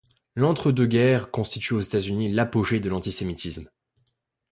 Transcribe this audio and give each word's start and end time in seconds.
L'entre-deux-guerres 0.35 1.29
constitue 1.29 1.75
aux 1.75 1.79
États-Unis 1.79 2.31
l'apogée 2.31 2.79
de 2.79 2.89
l'antisémitisme. 2.89 3.69